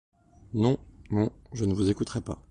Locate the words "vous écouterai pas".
1.75-2.39